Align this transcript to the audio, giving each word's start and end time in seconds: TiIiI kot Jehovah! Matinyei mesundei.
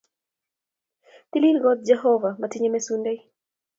TiIiI 1.31 1.61
kot 1.63 1.79
Jehovah! 1.89 2.37
Matinyei 2.41 2.73
mesundei. 2.73 3.19